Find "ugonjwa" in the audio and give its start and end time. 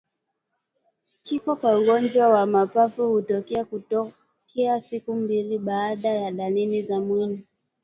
1.79-2.29